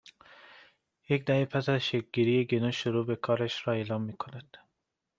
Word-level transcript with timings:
یک 1.09 1.25
دهه 1.25 1.45
پس 1.45 1.69
از 1.69 1.81
شکلگیری 1.81 2.45
گنو، 2.45 2.71
شروع 2.71 3.05
به 3.05 3.15
کارش 3.15 3.67
را 3.67 3.73
اعلام 3.73 4.01
میکند 4.01 4.57